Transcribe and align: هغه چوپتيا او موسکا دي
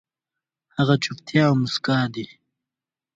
هغه 0.77 0.95
چوپتيا 1.03 1.43
او 1.49 1.55
موسکا 1.61 1.99
دي 2.13 2.25